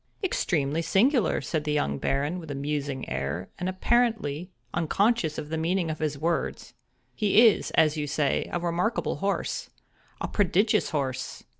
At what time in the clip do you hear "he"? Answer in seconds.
7.13-7.45